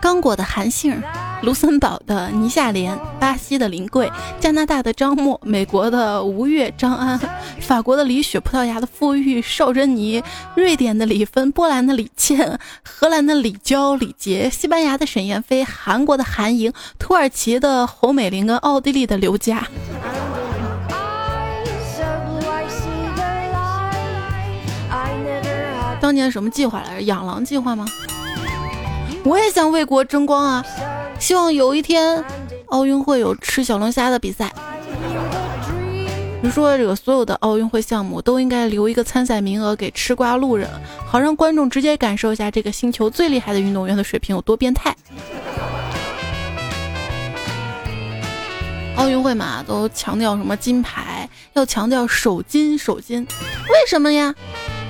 [0.01, 1.03] 刚果的韩杏。
[1.43, 7.17] 卢森堡的倪夏莲，巴西的林桂，加拿大的张默，美国的吴越张安，
[7.61, 10.21] 法国的李雪，葡萄牙的傅玉邵珍妮，
[10.57, 19.65] 瑞典的李芬，波兰的李倩，荷兰的李娇李杰，西班牙的沈燕飞，韩国的韩莹，土耳其的侯美玲跟奥地利的刘佳。
[26.01, 27.03] 当年什么计划来着？
[27.03, 27.85] 养狼计划吗？
[29.25, 30.65] 我也想为国争光啊！
[31.19, 32.25] 希望有一天，
[32.67, 34.53] 奥运会有吃小龙虾的比赛。
[36.41, 40.71] 你说这个所有的奥运会项目都应该留一个参赛名额给吃瓜路人，
[41.05, 44.95] 好让观众直接感受一下这个星球最厉害的运动员的水平有多变态。
[48.97, 53.27] 奥运会嘛，都强调什么金牌，要强调手金手金，
[53.69, 54.35] 为什么呀？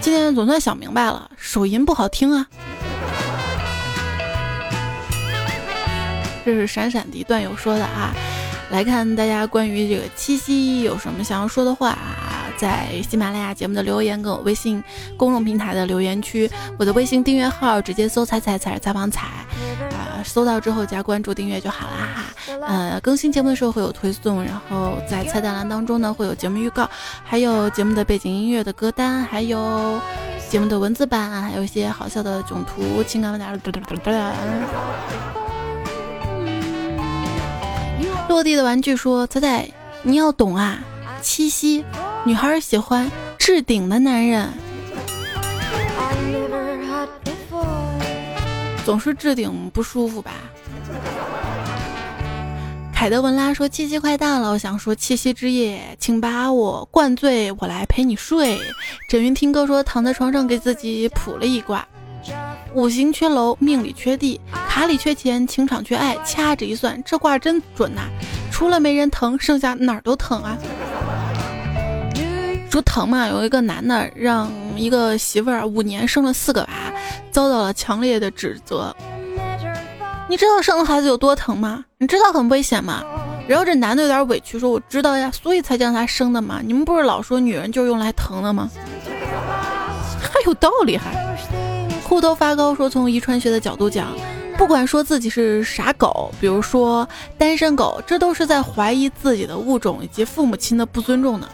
[0.00, 2.46] 今天总算想明白了，手淫不好听啊。
[6.44, 8.14] 这是闪闪的段友说的啊。
[8.70, 14.82] 来看大家关于这个七夕有什么想要说的话啊，在喜马拉雅节目的留言跟我微信
[15.16, 19.26] 公众平台的留言区，我的微信订阅号直接搜“彩彩彩采访彩”，
[19.92, 22.24] 啊，搜到之后加关注订阅就好了哈。
[22.66, 26.88] 呃，更新节目的时候会有推送，然后在菜单栏当中呢会有节目预告，
[27.24, 30.00] 还有节目的背景音乐的歌单，还有
[30.48, 33.52] 节目的文字版，还有一些好笑的囧图、情感问答。
[38.28, 39.68] 落地的玩具说：“仔仔，
[40.02, 40.78] 你要懂啊，
[41.22, 41.84] 七夕，
[42.24, 44.48] 女孩喜欢置顶的男人，
[48.84, 50.32] 总是置顶不舒服吧？”
[52.98, 58.58] 凯德文拉说：“七夕快到了，我想说七夕之夜，请把我灌醉，我来陪你睡。”
[59.08, 61.86] 枕云听歌说：“躺在床上给自己卜了一卦。”
[62.74, 68.08] 五行缺楼，命里缺地，卡里缺钱，情场缺爱，掐指一算，这卦真准呐！
[68.50, 70.58] 除了没人疼，剩下哪儿都疼啊！
[72.68, 76.68] 说疼嘛，有一个男的让一个媳妇儿五年生了四个娃，
[77.30, 78.92] 遭到了强烈的指责。
[80.28, 81.86] 你知道生了孩子有多疼吗？
[81.96, 83.02] 你知道很危险吗？
[83.48, 86.60] 然后这男的有点委屈说：“我知道呀，所以才将他生的嘛。
[86.62, 88.68] 你们不是老说女人就是用来疼的吗？
[90.20, 91.16] 还有道理还。”
[92.06, 94.08] 秃头发高说：“从遗传学的角度讲，
[94.58, 101.48] 不管说自己是啥狗，比如说单身狗，这都是在怀疑自己的物种以及父母亲的不尊重呢。”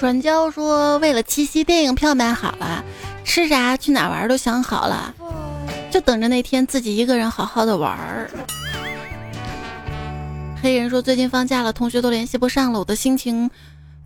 [0.00, 2.82] 转交说：“为了七夕，电影票买好了，
[3.22, 5.14] 吃啥去哪玩都想好了，
[5.90, 8.30] 就等着那天自己一个人好好的玩儿。”
[10.62, 13.50] 黑人说：“最近放假了，同学都联系不上了，我的心情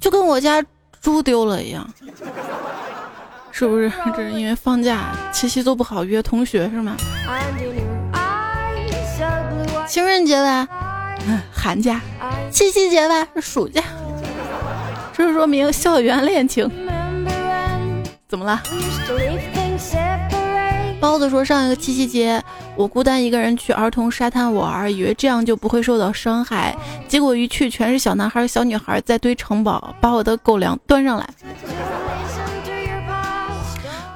[0.01, 0.61] 就跟我家
[1.01, 1.89] 猪丢了一样，
[3.53, 3.93] 是不是？
[4.17, 6.97] 这是因为放假，七夕都不好约同学是吗？
[9.87, 10.67] 情人节吧，
[11.55, 12.01] 寒假；
[12.51, 13.81] 七夕节吧，暑假。
[15.17, 16.71] 这说明校园恋情，
[18.29, 18.63] 怎么了？”
[21.01, 22.43] 包子说：“上一个七夕节，
[22.77, 26.75] 我孤单一个人去儿童沙滩玩，以为这样就不会受到伤害，
[27.07, 31.29] 结果一去全是小男孩、小女孩在堆城堡，把我的狗粮端上来。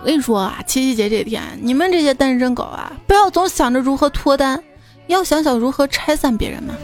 [0.01, 4.63] 我跟你说啊，七夕节这天，你们这些单身狗啊，不要总想着如何脱单，
[5.09, 6.75] 要想想如何拆散别人嘛。”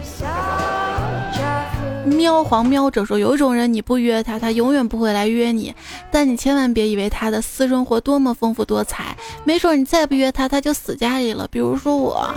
[2.04, 5.74] 喵黄喵者说：“有一种人，你不约他，他永远不会来约你。
[6.10, 11.48] 但你千万别以为他的私生活多么丰富多彩，没准你再不约他，他就死家里了。
[11.50, 12.30] 比如说我，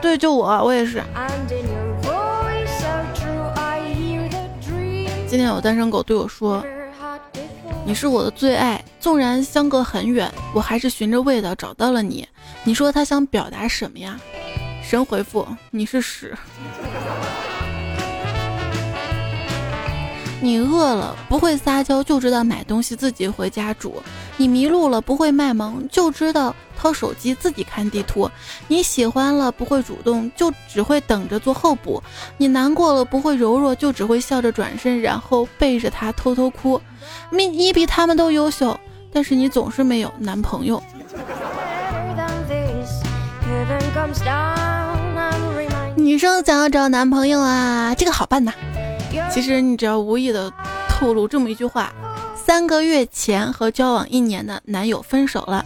[0.00, 1.02] 对，就我，我也是。
[5.26, 6.64] 今天有单身狗对我说
[7.84, 12.26] ：‘你是我的最爱，纵然相隔很远，我还是循着味道找到了你。’
[12.62, 14.18] 你说他想表达什么呀？
[14.82, 16.32] 神回复：你是屎。”
[20.42, 23.90] 你饿了不会撒娇，就知道买东西自己回家煮；
[24.38, 28.26] 你迷路了不会卖萌，就知道掏手机自己看地图；
[28.66, 32.02] 你喜欢了不会主动，就只会等着做候补；
[32.38, 36.80] 你难过了不会柔弱，就只会笑着转身，然后背着他偷偷哭。
[37.30, 38.78] 你你比他们都优秀，
[39.12, 40.82] 但是你总是没有男朋友。
[45.96, 48.52] 女生想要找男朋友啊，这个好办呐。
[49.30, 50.52] 其实你只要无意的
[50.88, 51.92] 透露这么一句话：
[52.34, 55.64] 三个月前和交往一年的男友分手了。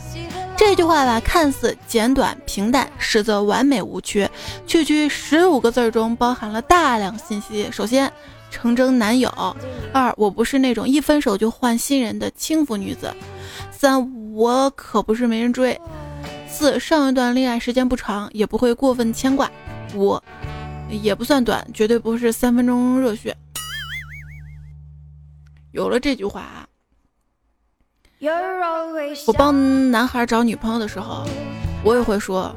[0.57, 4.31] 这句话吧，看似简短平淡，实则完美无缺。
[4.67, 7.69] 区区十五个字中包含了大量信息。
[7.73, 8.11] 首先，
[8.51, 9.29] 诚征男友；
[9.93, 13.09] 二，我不是那种一分手就换新人的轻浮女子；
[13.73, 15.77] 三，我可不是没人追；
[16.49, 19.49] 四，上一段恋爱时间不长，也不会过分牵挂；
[19.95, 20.19] 五。
[20.91, 23.35] 也不算短，绝对不是三分钟热血。
[25.75, 26.69] 有了这句话，
[29.27, 31.27] 我帮男孩找女朋友的时候，
[31.83, 32.55] 我也会说，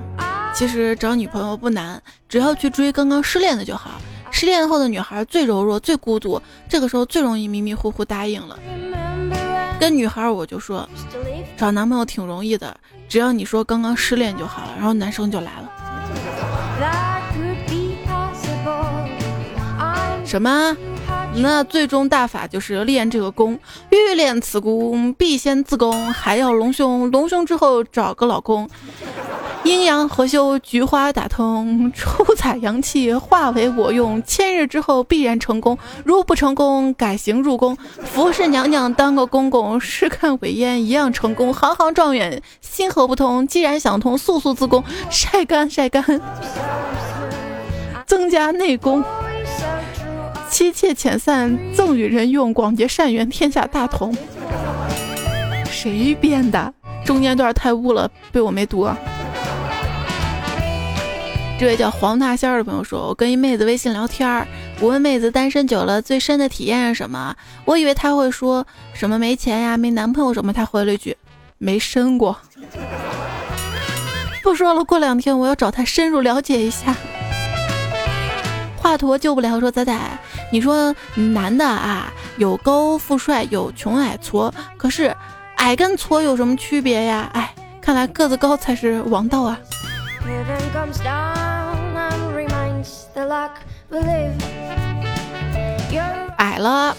[0.53, 1.99] 其实找女朋友不难，
[2.29, 3.99] 只要去追刚刚失恋的就好。
[4.29, 6.39] 失恋后的女孩最柔弱、最孤独，
[6.69, 8.59] 这个时候最容易迷迷糊糊答应了。
[9.79, 10.87] 跟女孩我就说，
[11.57, 12.77] 找男朋友挺容易的，
[13.09, 15.71] 只要你说刚刚失恋就好了，然后男生就来了。
[20.23, 20.77] 什么？
[21.35, 23.59] 那最终大法就是练这个功，
[23.91, 28.67] 欲练此功，必先自宫，还要隆胸，隆胸之后找个老公。
[29.63, 34.21] 阴阳合修，菊花打通， 出彩阳气化为我用。
[34.23, 37.77] 千日之后必然成功，如不成功，改行入宫。
[38.03, 41.53] 服侍娘娘当个公公，试看尾烟一样成功。
[41.53, 43.45] 行行状元心何不通？
[43.45, 46.03] 既然想通，速速自宫，晒干晒干，
[48.07, 49.03] 增加内功。
[50.49, 54.15] 妻妾遣散，赠与人用，广结善缘，天下大同。
[55.69, 56.73] 谁编的？
[57.05, 58.89] 中间段太污了，被我没读。
[61.59, 64.47] 这位叫黄大仙的朋友说：“我跟一妹子微信聊天，
[64.79, 67.35] 我问妹子单身久了最深的体验是什么？
[67.65, 71.17] 我以为她会说什么没钱呀、没男朋友什么，她回了一句
[71.57, 72.37] 没生过。
[74.43, 76.95] 不说了，过两天我要找她深入了解一下。”
[78.77, 79.99] 华佗救不了，说仔仔，
[80.49, 85.13] 你说男的啊，有高富帅，有穷矮矬，可是
[85.57, 87.29] 矮跟矬有什么区别呀？
[87.33, 89.59] 哎，看来个子高才是王道啊。
[96.37, 96.95] 矮了，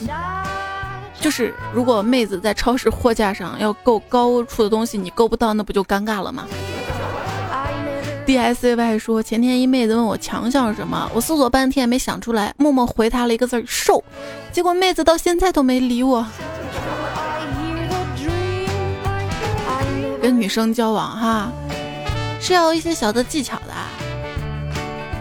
[1.21, 6.47] 就是如果妹子在超市货架上要够高处的东西，你够不到，那不就尴尬了吗
[8.29, 14.05] ？D S A Y 说，前天一妹子问我强项是什么，我思索半天没想出来，默默回她了一个字儿瘦，
[14.53, 16.27] 结果妹子到现在都没理我。
[20.21, 21.51] 跟女生交往哈。
[22.39, 23.73] 是要一些小的技巧的。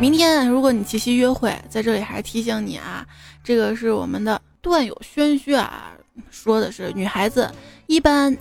[0.02, 3.06] 明天如果你七夕约会，在这里还是提醒你啊，
[3.42, 5.94] 这个是我们的段友轩轩啊，
[6.30, 7.50] 说的是女孩子
[7.86, 8.36] 一般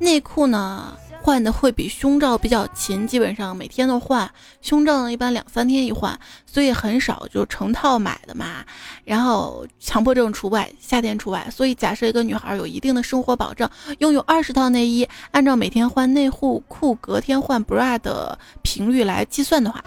[0.00, 0.96] 内裤呢。
[1.22, 4.28] 换的会比胸罩比较勤，基本上每天都换。
[4.62, 8.64] 胸罩呢，一般两三天一换，所以很少就成套买的嘛。
[9.04, 11.46] 然后强迫症除外，夏天除外。
[11.50, 19.84] 所以假设一个女孩有一定的生活保障，拥有二十套内衣，按照每天换内裤裤、隔天换 bra 的频率来计算的话，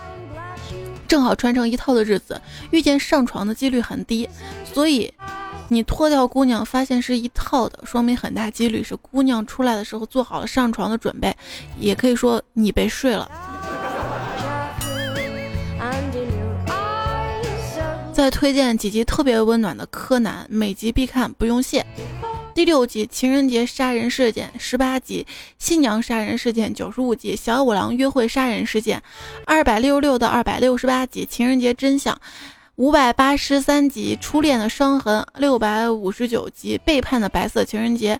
[1.08, 2.40] 正好穿成一套的日子，
[2.72, 4.30] 遇见上床的几率很低。
[4.72, 5.12] 所以。
[5.70, 11.36] 你脱掉姑娘，发现是一套的，说明很大几率是姑娘出来的时候做好了上床的准备，
[11.80, 13.30] 也可以说你被睡了。
[18.14, 21.84] 再推荐几集特别温暖的柯南，每集必看，不用谢。
[22.54, 25.26] 第六集情人节杀人事件，十八集
[25.58, 29.02] 新娘杀人事件，九十五集小五郎约会杀人事件，
[29.48, 32.16] 二百六十六到二百六十八集情人节真相。
[32.78, 38.20] 五百八十三集初恋的伤痕，六百五十九集背叛的白色情人节，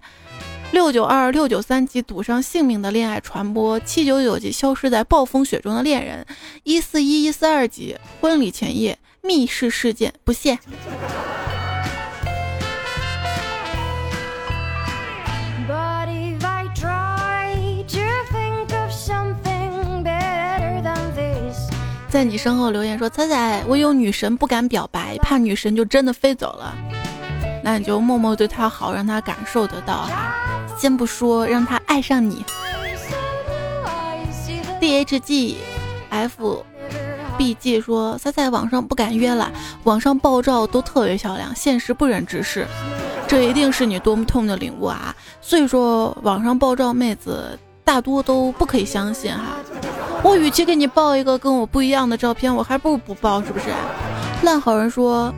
[0.72, 6.24] 六九二六九三集赌上性命的恋爱传播，七九九集消失在暴风雪中的恋人，
[6.62, 10.60] 一四一一四二集婚礼前夜密室事件，不限。
[22.14, 26.72] 在你身后留言说：“彩彩，我有女神不敢表白，怕女神就真的飞走了。
[27.64, 30.32] 那你就默默对她好，让她感受得到哈。
[30.78, 32.46] 先不说让她爱上你。
[34.80, 35.58] D H G
[36.12, 36.64] F
[37.36, 39.52] B G 说：彩彩网上不敢约了，
[39.84, 42.68] 网上爆照都特别漂亮，现实不忍直视。
[43.28, 45.16] 这一定是你多么痛的领悟啊！
[45.42, 49.58] 所以说网上爆照妹子大多都不可以相信哈。”
[50.24, 53.66] 我与其给你报一个跟我不一样的照片，我还不如不报，是不是？
[54.44, 55.34] 烂好人说，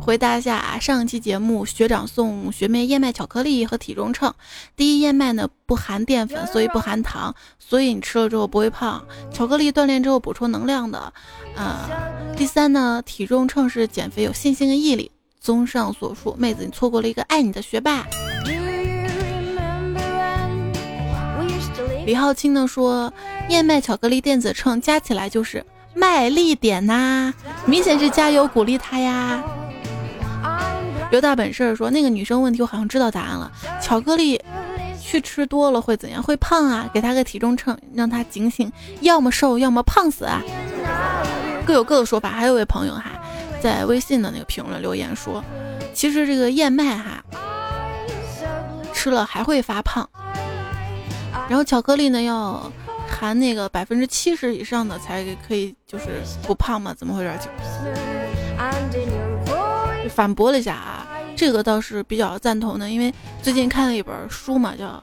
[0.00, 4.34] 回答一下上一期节目，学长送学妹燕麦巧克力和体重秤。
[4.74, 9.04] 第一，燕麦呢不含淀粉，所以不含糖，所以你吃了之后不会胖。
[9.32, 11.12] 巧克力锻炼之后补充能量的。
[11.54, 11.88] 呃，
[12.36, 15.10] 第三呢，体重秤是减肥有信心和毅力。
[15.40, 18.04] 综上所述，妹子你错过了一个爱你的学霸。
[22.06, 23.12] 李浩清呢说，
[23.48, 27.32] 燕麦巧克力电子秤加起来就是卖力点呐，
[27.64, 29.42] 明显是加油鼓励他呀。
[31.10, 33.50] 刘大本事说，那个女生问题我好像知道答案了，
[33.80, 34.38] 巧克力
[35.00, 36.22] 去吃多了会怎样？
[36.22, 40.42] 会胖啊，给他个体重秤，让他警醒，要么瘦，要么胖死啊。
[41.64, 42.30] 各有各的说法。
[42.30, 43.12] 还有位朋友哈，
[43.62, 45.42] 在微信的那个评论留言说，
[45.94, 47.24] 其实这个燕麦哈，
[48.92, 50.06] 吃了还会发胖。
[51.48, 52.72] 然后巧克力呢，要
[53.08, 56.94] 含那个百分之七十以上的才可以，就是不胖嘛？
[56.94, 57.30] 怎么回事？
[60.10, 65.02] 反驳了一下啊，这个倒是比较赞同的，因为最近看了一本书嘛，叫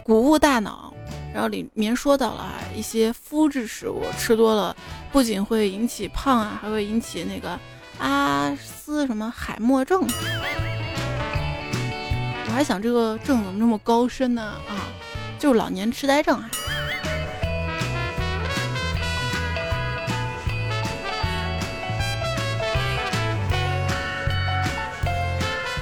[0.02, 0.92] 《谷物大脑》，
[1.34, 4.74] 然后里面说到了啊一些麸质食物吃多了，
[5.12, 7.58] 不仅会引起胖啊，还会引起那个
[7.98, 10.06] 阿斯什么海默症。
[12.46, 14.42] 我还想这个症怎么这么高深呢？
[14.42, 14.88] 啊，
[15.38, 16.50] 就是老年痴呆症啊。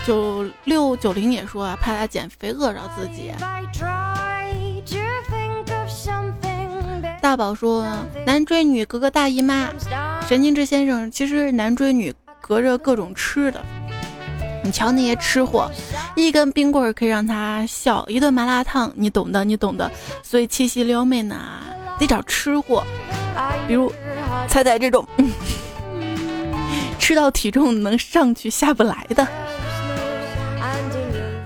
[0.06, 3.32] 九六九零也说啊，怕他减肥饿着自己。
[7.20, 7.84] 大宝说，
[8.24, 9.68] 男追女隔个大姨妈。
[10.28, 13.60] 神经质先生，其实男追女隔着各种吃的。
[14.66, 15.70] 你瞧那些吃货，
[16.16, 19.88] 一根冰棍可以让他笑，一顿麻辣烫，你懂的，你懂的。
[20.24, 21.40] 所以七夕撩妹呢，
[22.00, 22.84] 得找吃货，
[23.68, 23.92] 比如
[24.48, 25.06] 彩彩这种，
[26.98, 29.24] 吃到体重能上去下不来的。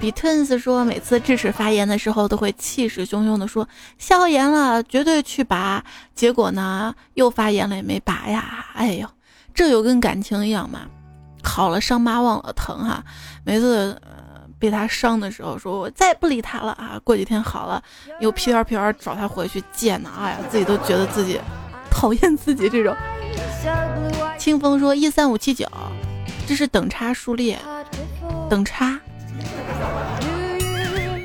[0.01, 3.68] 比 Twins 说，每次智齿发炎的时候，都会气势汹汹的说
[3.99, 5.85] ：“消炎了，绝对去拔。”
[6.16, 8.64] 结果呢，又发炎了，也没拔呀。
[8.73, 9.07] 哎呦，
[9.53, 10.87] 这有跟感情一样嘛，
[11.43, 13.03] 好了伤疤忘了疼哈。
[13.45, 17.01] 每次呃被他伤的时候，说我再也不理他了啊。
[17.03, 17.82] 过几天好了，
[18.20, 20.11] 又屁颠屁颠找他回去见呢。
[20.18, 21.41] 哎呀，自己都觉得自己
[21.91, 22.95] 讨厌自己这种。
[24.38, 25.66] 清风说：“一三五七九，
[26.47, 27.59] 这是等差数列，
[28.49, 28.99] 等差。”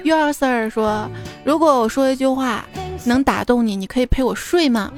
[0.03, 1.09] 幺二四二说
[1.43, 2.65] ：“如果我说一句话
[3.05, 4.91] 能打动你，你可以陪我睡吗？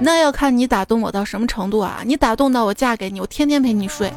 [0.00, 2.00] 那要看你打动我到什么程度啊！
[2.04, 4.10] 你打动到我嫁给你，我天天陪你睡。”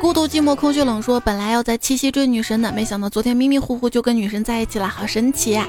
[0.00, 5.66] 孤独寂寞空虚冷说：“本来要在七夕追女神的，没想到昨天迷迷糊糊就跟女神在一起了，好神奇呀！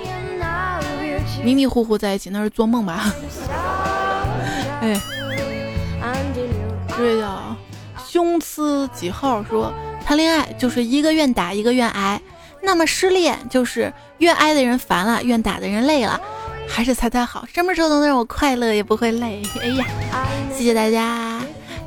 [1.43, 3.13] 迷迷糊糊在一起那是做梦吧？
[4.81, 5.01] 哎，
[6.95, 7.55] 这位叫。”
[8.07, 9.71] 胸呲几号说
[10.05, 12.21] 谈恋爱就是一个愿打一个愿挨，
[12.61, 16.19] 那么失恋就是愿挨的人烦了，愿打的人累了，
[16.67, 19.41] 还是猜猜好，什么时候能让我快乐也不会累。
[19.61, 19.85] 哎呀，
[20.55, 21.41] 谢谢大家。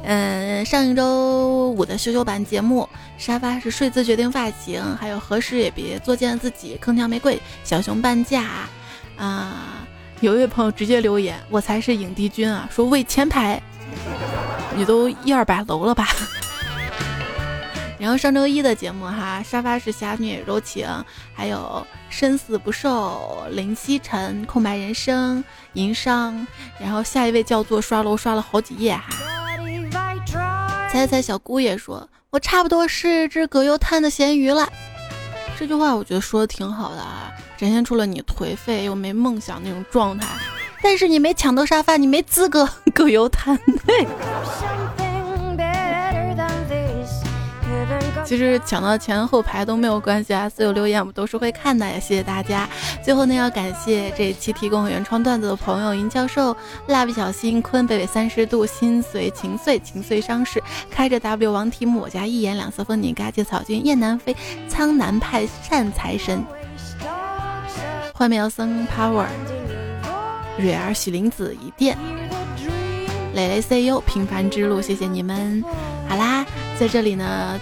[0.07, 8.45] 嗯，上一周五的羞羞版节目，沙发是睡姿决定发型，还有何时也别作践自己，铿锵玫瑰，小熊半价。
[9.17, 9.87] 啊，
[10.21, 13.63] 有一位朋友直接留言，我才是影帝君啊，说为前排。
[14.77, 16.09] 你都一二百楼了吧？
[17.99, 20.87] 然后上周一的节目哈，沙发是侠女柔情，
[21.35, 25.43] 还有生死不寿林夕晨空白人生
[25.75, 26.47] 银商，
[26.79, 29.09] 然后下一位叫做刷楼刷了好几页哈。
[30.91, 34.69] 猜猜小姑爷说，我差不多是只葛优瘫的咸鱼了。
[35.57, 40.27] 这句话我觉得说的挺好的啊，展现出了你颓废又没梦想那种状态。
[40.83, 43.59] 但是你没抢到沙发，你没资格 葛优瘫。
[43.87, 44.07] 对
[48.25, 52.69] 其实抢到前后排都没有关系啊，所有留言我们都是会看的，也谢谢大家。
[53.03, 56.57] 最后呢，要感谢这一期提供原创段子的朋友：银教授、
[56.87, 64.35] 蜡笔小新、坤、北纬三十度、心随情碎、情碎伤势、开着 W 王提姆、我家一眼两色风景、嘎叽草君、雁南飞、
[64.69, 66.43] 苍南派善财神、
[68.15, 69.27] 幻妙僧 Power。
[70.57, 71.99] 蕊儿、许林子、一电、
[73.35, 75.65] 蕾蕾 CU、平凡之路，谢谢你们。
[76.09, 76.47] 好啦，
[76.79, 77.59] 在这里呢，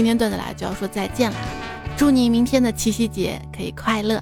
[0.00, 1.36] 今天段子来就要说再见了。
[1.94, 4.18] 祝你明天的七夕节可以快乐。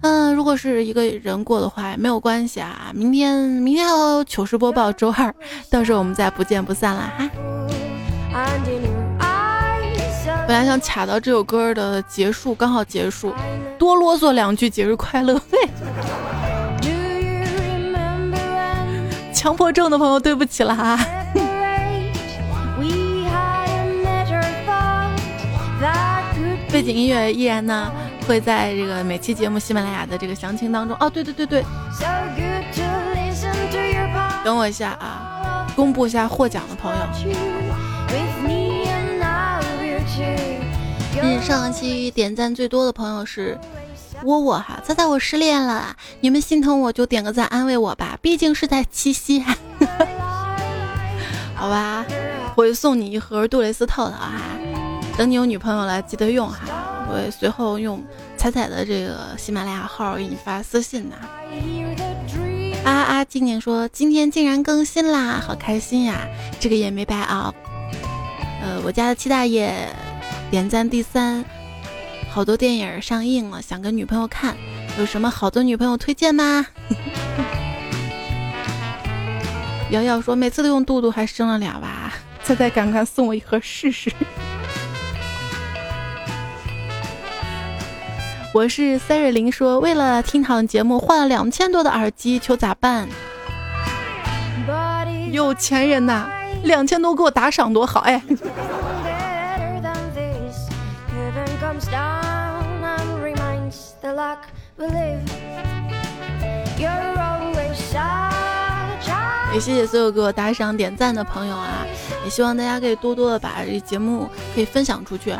[0.00, 2.90] 嗯，如果是一个人过的话，没有关系啊。
[2.94, 5.34] 明天，明天要糗事播报，周二，
[5.68, 7.30] 到时候我们再不见不散了哈。
[10.48, 13.34] 本来想卡到这首歌的结束，刚好结束，
[13.78, 15.38] 多啰嗦两句节日快乐。
[15.50, 15.68] 嘿
[19.34, 20.98] 强迫症的朋友，对不起了哈
[26.74, 27.88] 背景音乐依然呢
[28.26, 31.64] 会在这个每期节目喜马拉雅的这个详情当中哦，对对对对。
[34.44, 36.98] 等我一下啊，公布一下获奖的朋友。
[41.22, 43.56] 嗯，上期点赞最多的朋友是。
[44.24, 49.44] 窝窝哈，猜猜我失恋了，你们心疼我就点个赞安慰我吧，毕竟是在七夕，
[51.54, 52.04] 好吧，
[52.56, 54.32] 我会送你一盒杜蕾斯套套哈，
[55.16, 58.02] 等你有女朋友了记得用哈，我随后用
[58.36, 61.16] 彩彩的这个喜马拉雅号给你发私信的。
[62.84, 66.26] 啊啊，今年说今天竟然更新啦，好开心呀，
[66.58, 67.54] 这个也没白熬。
[68.60, 69.88] 呃，我家的七大爷
[70.50, 71.44] 点赞第三。
[72.28, 74.56] 好多电影上映了，想跟女朋友看，
[74.98, 76.66] 有什么好的女朋友推荐吗？
[79.90, 82.12] 瑶瑶说每次都用肚肚，还生了俩娃，
[82.42, 84.12] 猜猜赶快送我一盒试试？
[88.54, 93.08] 我是三瑞玲，说为了听场节目换了两千多的耳机，求咋办？
[95.32, 96.28] 有钱人呐，
[96.62, 98.22] 两千多给我打赏多好哎！
[109.52, 111.84] 也谢谢所有给我打赏点赞的朋友啊！
[112.22, 115.34] 也希望大家可以多多的把这节目可以分享出去。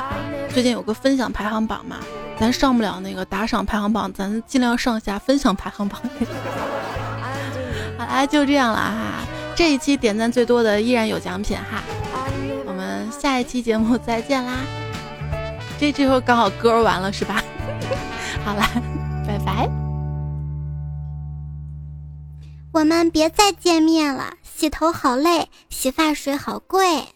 [0.52, 1.98] 最近有个分享排行榜嘛，
[2.39, 6.01] 咱上不了那个打赏排行榜，咱尽量上下分享排行榜。
[7.97, 9.24] 好 啦，就这样了哈。
[9.57, 11.82] 这一期点赞最多的依然有奖品哈。
[12.66, 14.59] 我们下一期节目再见啦！
[15.78, 17.43] 这这会刚好歌完了是吧？
[18.45, 18.68] 好啦，
[19.26, 19.70] 拜拜。
[22.72, 27.07] 我们别再见面了，洗头好累，洗发水好贵。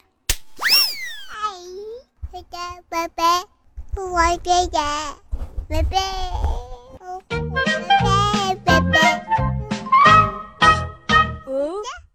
[3.99, 4.51] 我的。
[4.73, 5.19] 牙
[5.69, 5.99] 拜拜
[7.27, 7.41] 拜
[7.85, 9.27] 拜拜拜
[11.47, 12.08] 嗯